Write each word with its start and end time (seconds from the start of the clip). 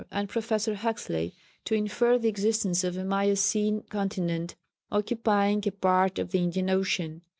and 0.09 0.29
Professor 0.29 0.73
Huxley 0.73 1.31
to 1.63 1.75
infer 1.75 2.17
the 2.17 2.27
existence 2.27 2.83
of 2.83 2.97
a 2.97 3.03
Miocene 3.05 3.83
continent 3.87 4.55
occupying 4.91 5.63
a 5.67 5.71
part 5.71 6.17
of 6.17 6.31
the 6.31 6.39
Indian 6.39 6.71
Ocean. 6.71 7.21